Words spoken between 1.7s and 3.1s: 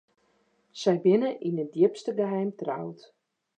djipste geheim troud.